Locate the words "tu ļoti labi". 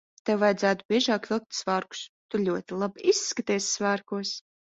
2.35-3.05